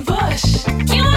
bush. 0.00 0.66
You 0.94 1.07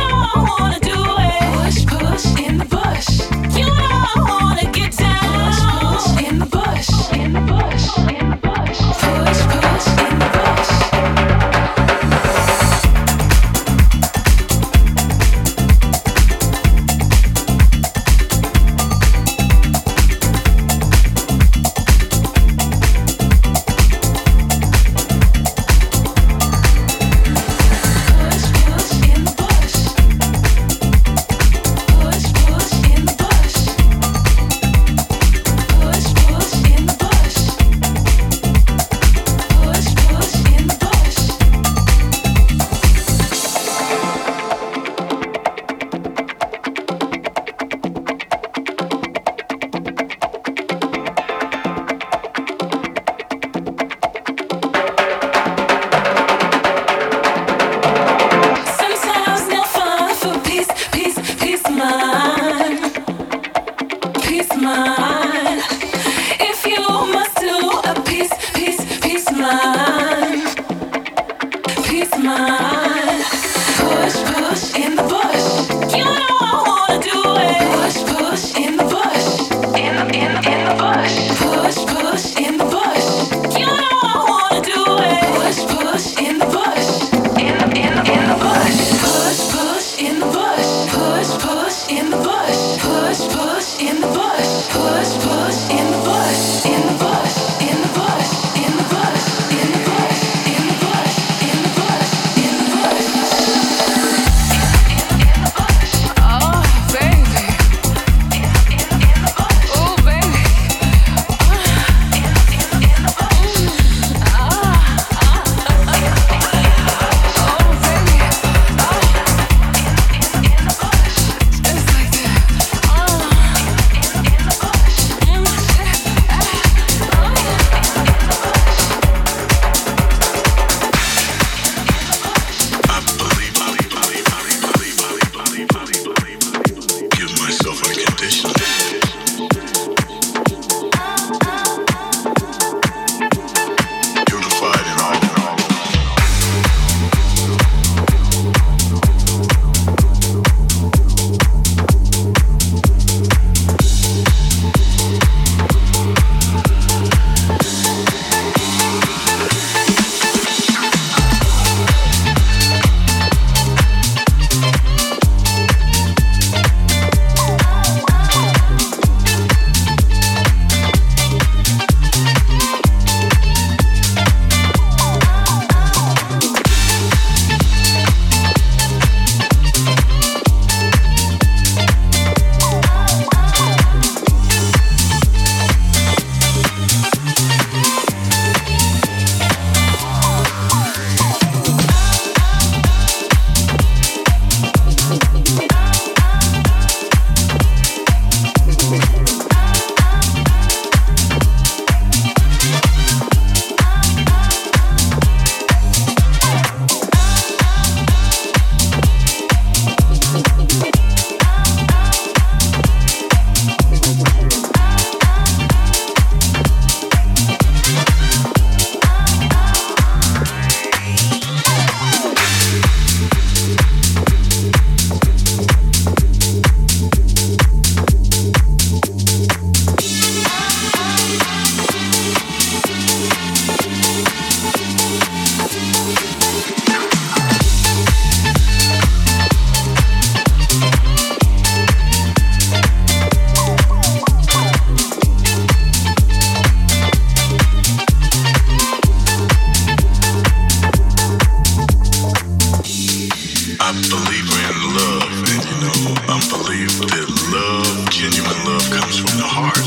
believer 254.11 254.59
in 254.67 254.75
love, 254.91 255.23
and 255.55 255.63
you 255.63 255.77
know, 255.79 256.11
I 256.27 256.35
believe 256.51 256.91
that 256.99 257.27
love, 257.47 257.87
genuine 258.11 258.59
love, 258.67 258.83
comes 258.91 259.15
from 259.23 259.39
the 259.39 259.47
heart. 259.47 259.79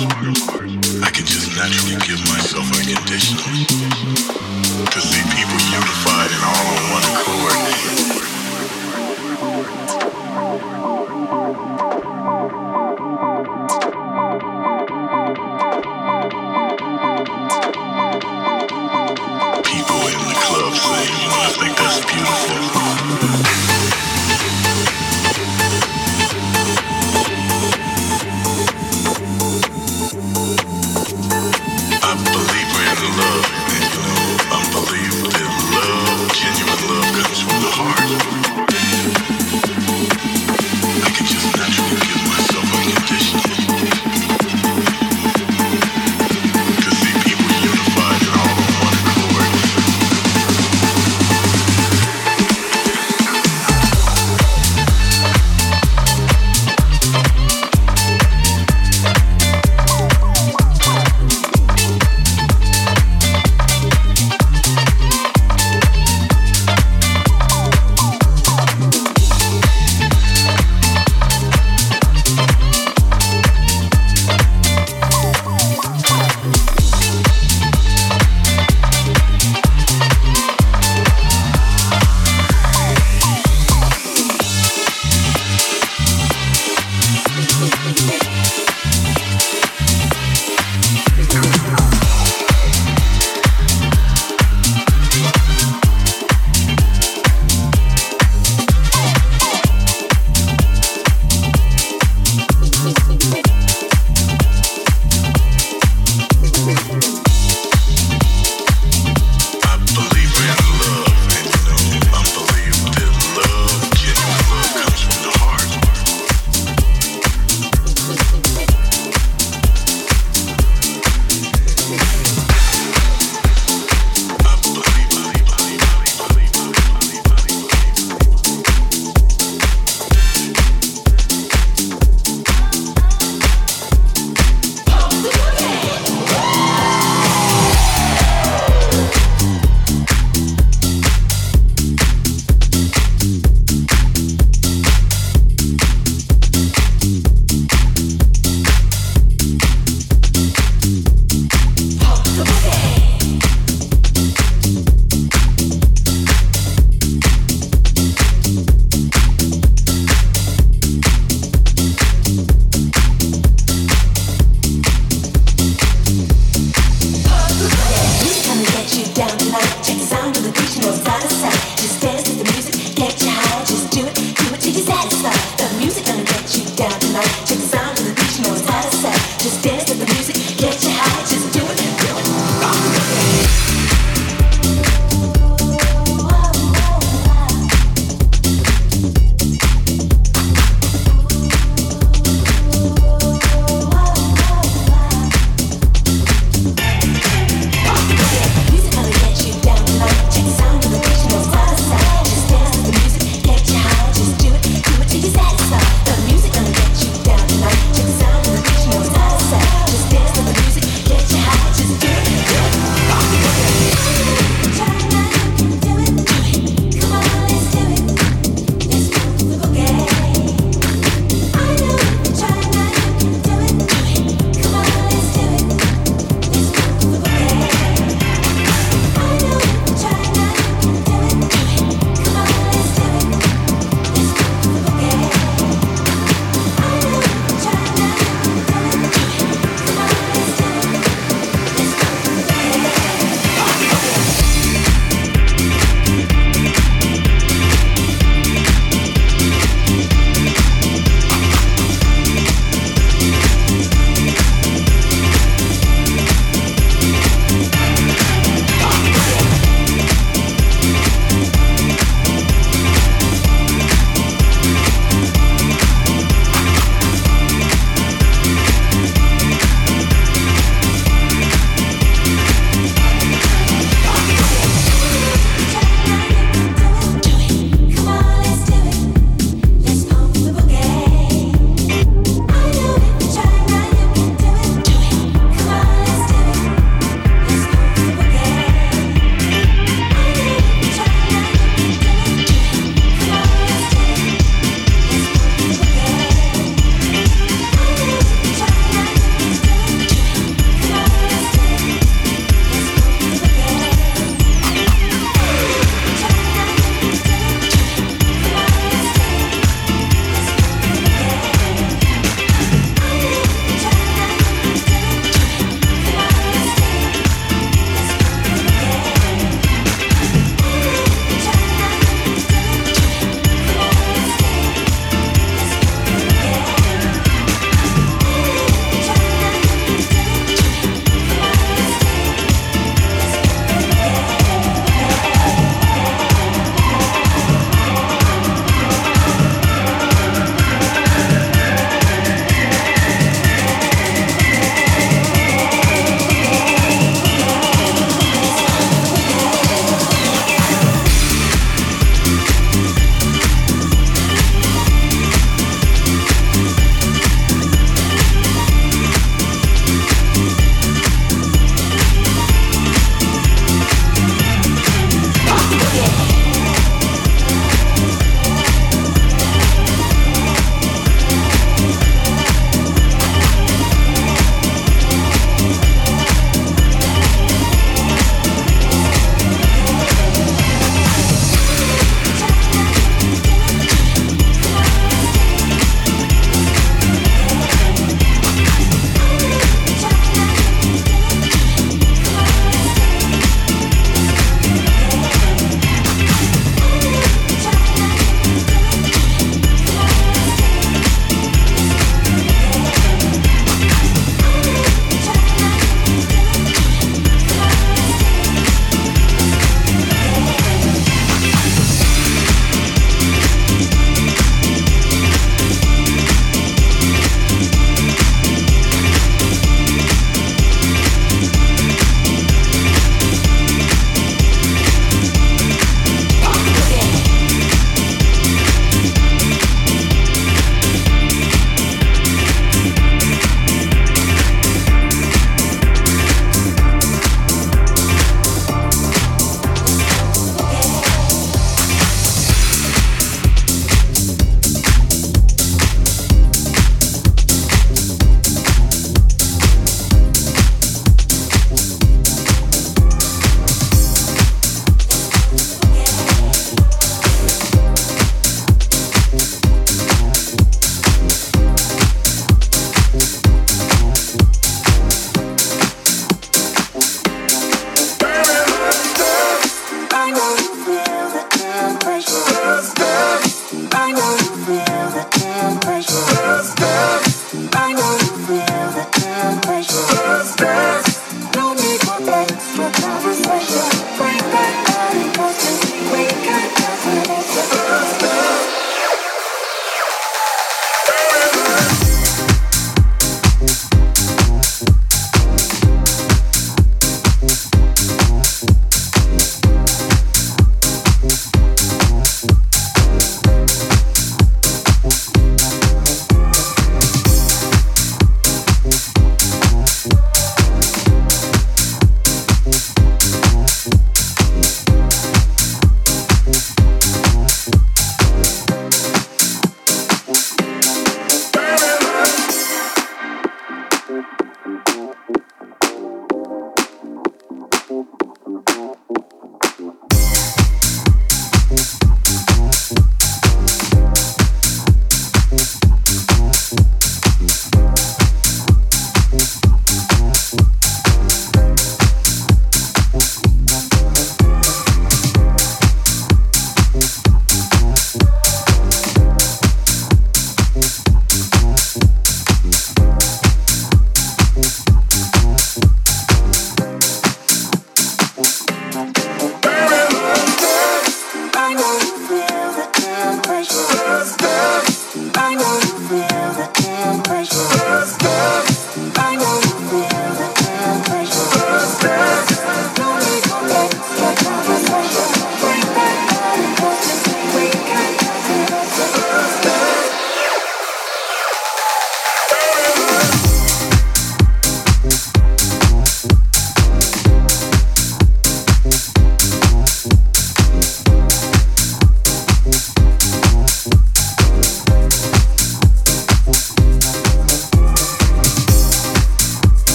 I 1.04 1.10
can 1.12 1.26
just 1.28 1.52
naturally 1.52 2.00
give 2.08 2.24
myself 2.32 2.64
unconditionally. 2.72 3.68
To 4.88 5.00
see 5.00 5.20
people 5.28 5.60
unified 5.68 6.32
in 6.32 6.40
all 6.40 6.64
on 6.72 6.82
one 6.96 7.04
accord. 7.12 7.64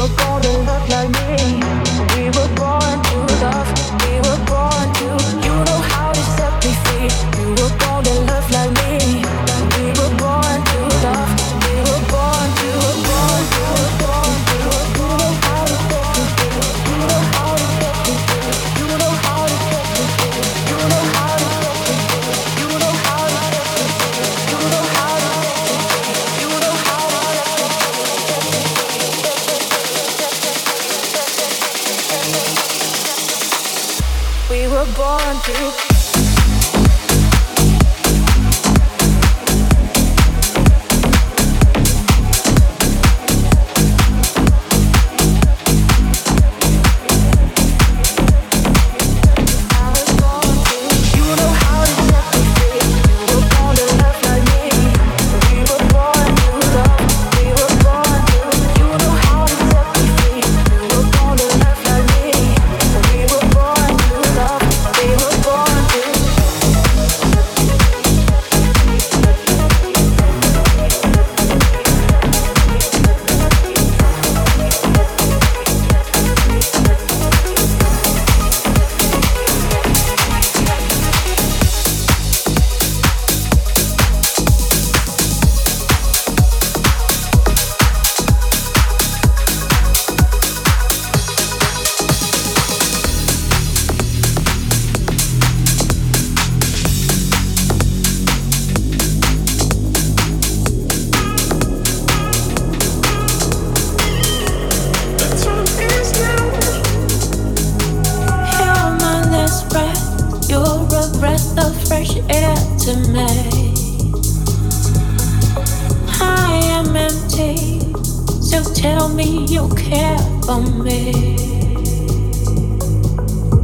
You're 0.00 0.08
golden 0.16 0.64
like 0.66 1.10
me. 1.10 1.69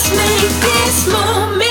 Let's 0.00 0.16
make 0.16 0.60
this 0.62 1.12
moment. 1.12 1.69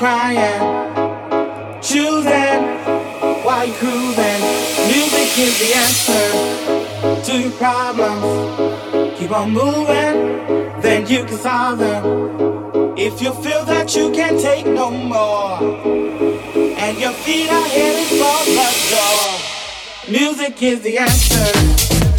crying, 0.00 1.82
choosing 1.82 2.62
while 3.44 3.66
you're 3.66 3.76
cruising. 3.76 4.40
Music 4.88 5.30
is 5.46 5.54
the 5.60 5.70
answer 5.76 7.22
to 7.26 7.38
your 7.38 7.50
problems. 7.58 9.18
Keep 9.18 9.30
on 9.30 9.50
moving, 9.50 10.80
then 10.80 11.06
you 11.06 11.26
can 11.26 11.36
solve 11.36 11.80
them. 11.80 12.96
If 12.96 13.20
you 13.20 13.34
feel 13.42 13.62
that 13.66 13.94
you 13.94 14.10
can't 14.12 14.40
take 14.40 14.64
no 14.64 14.90
more, 14.90 15.58
and 16.80 16.98
your 16.98 17.12
feet 17.12 17.50
are 17.50 17.68
headed 17.68 18.08
for 18.20 18.40
the 18.58 18.68
door, 18.94 19.28
music 20.08 20.62
is 20.62 20.80
the 20.80 20.96
answer. 20.96 22.09